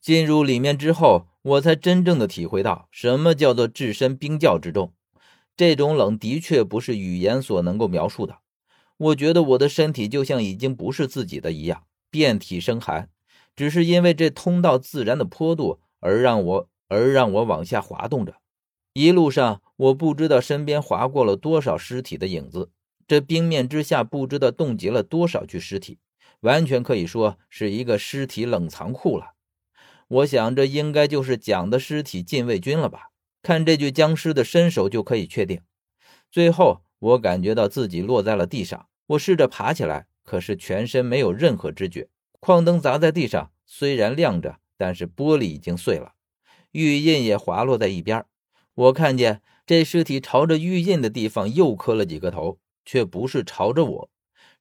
[0.00, 4.92] 进入里面之后，我才真正的体会到什么叫做置身冰窖之中。
[5.56, 8.38] 这种冷的确不是语言所能够描述的。
[8.96, 13.10] 我觉得我的身体就像已经不是自己的一样，遍体生寒。
[13.56, 18.36] 只是因为这通道自然的坡度，而让我而让我往下滑动着。
[18.92, 22.70] 一路上，我不知道身边划过了多少尸体的影子。
[23.06, 25.98] 这冰面之下，不知道冻结了多少具尸体，
[26.40, 29.32] 完全可以说是一个尸体冷藏库了。
[30.08, 33.10] 我想，这应该就是蒋的尸体禁卫军了吧？
[33.42, 35.60] 看这具僵尸的身手就可以确定。
[36.30, 42.08] 最后，我感觉到自己落在了地上，我试着爬起来，可是全身没有任何知觉。
[42.40, 46.14] 矿灯砸在地上，虽然亮着，但是玻璃已经碎了，
[46.72, 48.24] 玉印也滑落在一边。
[48.74, 54.10] 我看见这尸体朝着玉印的地方又磕了几个头，却不是朝着我，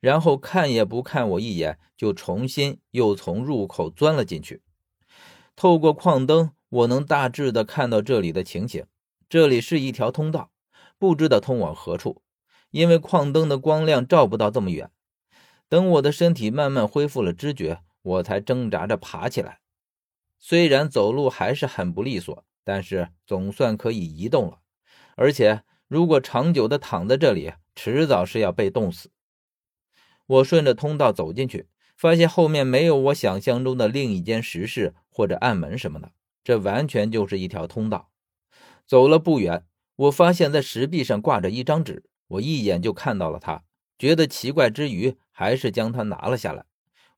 [0.02, 4.61] 然后看也不看我一眼，就重新又从入口钻了进去。
[5.57, 8.86] 透过矿灯，我能大致的看到这里的情形。
[9.27, 10.52] 这里是一条通道，
[10.99, 12.22] 不知道通往何处，
[12.69, 14.91] 因为矿灯的光亮照不到这么远。
[15.67, 19.59] 等我的身体慢慢恢复了知觉，我才挣扎着爬起来。
[20.38, 24.59] 虽然走路还是很不利索，但是总算可以移动了。
[25.16, 29.09] 而且，如果长久的躺在这里，迟早是要被冻死。
[30.27, 31.67] 我顺着通道走进去。
[31.98, 36.12] 发现后面没有我想象中的另一间石室或者暗门什么的，
[36.44, 38.12] 这完全就是一条通道。
[38.86, 43.64] 走了不远，我发现在石壁上挂着一张纸，我一眼就看到了它，
[43.98, 46.66] 觉得奇怪之余，还是将它拿了下来。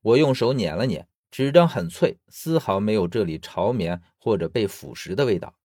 [0.01, 5.55] 我用手捻了捻，纸张很脆，丝毫没有这里潮绵或者被腐蚀的味道，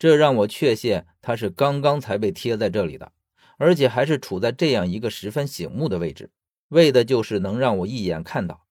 [0.00, 3.12] 这让我确信它是刚刚才被贴在这里的，
[3.56, 6.30] 而且还是处在这样一个十分醒目的位置。
[6.68, 8.66] 为的就是能让我一眼看到。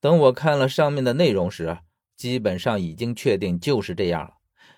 [0.00, 1.78] 等我看了上面的内容时，
[2.16, 4.34] 基本上已经确定就是这样了，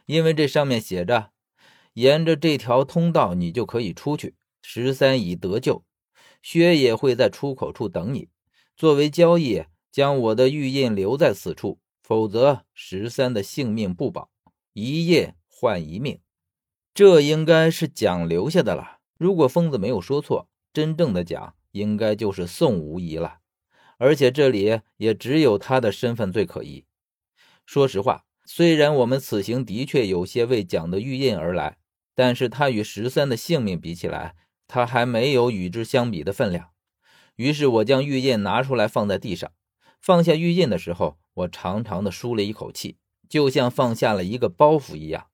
[0.06, 1.30] 因为这上面写着
[1.94, 4.34] ：“沿着这条通道，你就可以出去。
[4.62, 5.84] 十三已得救，
[6.42, 8.28] 薛也会在出口处等你。
[8.76, 14.30] 作为交易，将我的玉印留在此处，否则十三的性命不保。
[14.72, 16.20] 一印换一命。”
[16.94, 18.98] 这应该是蒋留下的了。
[19.18, 21.54] 如果疯子没有说错，真正的蒋。
[21.74, 23.38] 应该就是宋无疑了，
[23.98, 26.84] 而且这里也只有他的身份最可疑。
[27.66, 31.76] 说实话，虽然我们此行的确有些为蒋的玉印而来，
[32.14, 34.36] 但是他与十三的性命比起来，
[34.68, 36.70] 他还没有与之相比的分量。
[37.34, 39.50] 于是我将玉印拿出来放在地上，
[40.00, 42.98] 放下玉印的时候，我长长的舒了一口气，
[43.28, 45.26] 就像放下了一个包袱一样。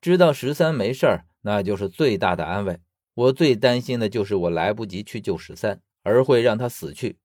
[0.00, 2.78] 知道十三没事儿，那就是最大的安慰。
[3.16, 7.16] 我最担心的就是我来不及去救十三，而会让他死去。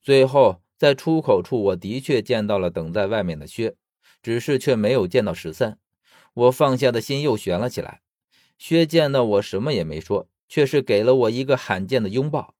[0.00, 3.74] 最后在出口处，我的确见到了等在外面的薛，
[4.22, 5.80] 只是却没有见到十三。
[6.32, 8.02] 我放下的心又悬了起来。
[8.56, 12.54] 薛见到我什么也没说，却是给了我一个罕见的拥抱。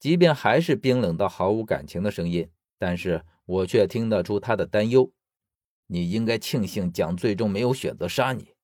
[0.00, 5.12] 即便还是冰冷到毫无感情的声音，但是我却听得出他的担忧。
[5.86, 8.54] 你应该庆幸蒋最终没有选择杀你。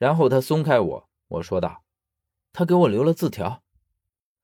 [0.00, 1.84] 然后他松开我，我说道。
[2.52, 3.62] 他给我留了字条，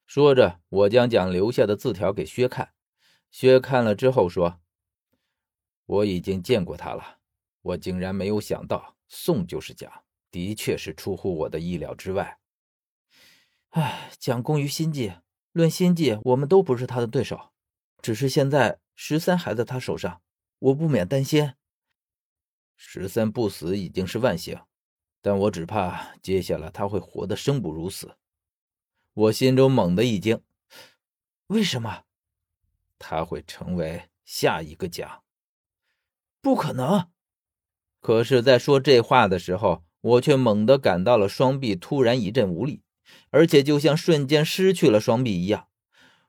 [0.07, 2.73] 说着，我将蒋留下的字条给薛看。
[3.31, 4.63] 薛看了之后说
[5.85, 7.19] ：“我已经见过他了，
[7.61, 9.93] 我竟然没有想到宋就是蒋，
[10.31, 12.39] 的确是出乎我的意料之外。
[13.69, 15.13] 唉，蒋功于心计，
[15.53, 17.53] 论心计，我们都不是他的对手。
[18.01, 20.23] 只是现在十三还在他手上，
[20.61, 21.53] 我不免担心。
[22.75, 24.59] 十三不死已经是万幸。”
[25.21, 28.17] 但我只怕接下来他会活得生不如死，
[29.15, 30.41] 我心中猛地一惊。
[31.49, 32.05] 为什么？
[32.99, 35.23] 他会成为下一个家？
[36.41, 37.09] 不可能！
[38.01, 42.83] 可是，在说这话的时候，我却猛地感到了双臂突然一阵无力，
[43.31, 45.69] 而且就像瞬间失去了双臂一样，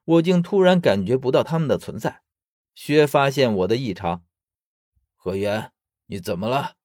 [0.03, 2.23] 我竟突然感觉不到他们的存在。
[2.73, 4.25] 薛发现我的异常，
[5.15, 5.71] 何源，
[6.07, 6.78] 你怎么了？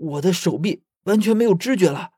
[0.00, 2.12] 我的手臂完全没有知觉了。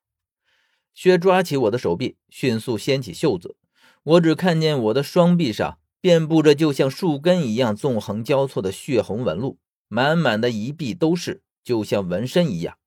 [0.95, 3.57] 薛抓起我的手臂，迅速掀起袖子。
[4.05, 9.59] 我只看见我的双臂上遍布着就像树根一样纵横交错的血红纹路，
[9.89, 12.79] 满满的一臂都是，就像纹身一样。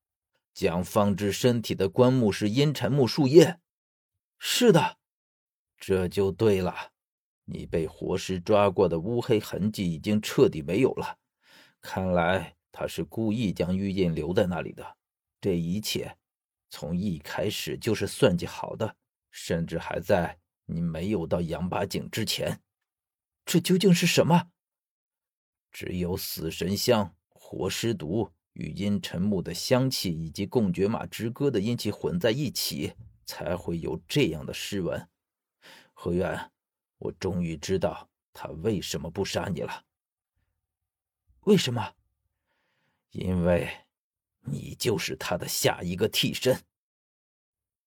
[0.54, 3.58] 蒋方之身体的棺木是阴沉木树叶。
[4.38, 4.96] 是的，
[5.78, 6.92] 这就对了。
[7.44, 11.18] 你被活尸抓过的乌黑痕迹已经彻底没有了。
[11.82, 12.55] 看来。
[12.78, 14.98] 他是故意将玉印留在那里的。
[15.40, 16.18] 这一切
[16.68, 18.94] 从一开始就是算计好的，
[19.30, 22.60] 甚至还在你没有到杨八井之前。
[23.46, 24.50] 这究竟是什么？
[25.72, 32.92] 只有死神香、活尸毒、与阴沉木的香气以及共觉马之歌的阴气混在一起，
[33.24, 35.08] 才会有这样的尸纹。
[35.94, 36.52] 何渊，
[36.98, 39.86] 我终于知道他为什么不杀你了。
[41.44, 41.94] 为什么？
[43.16, 43.68] 因为
[44.42, 46.58] 你就是他的下一个替身。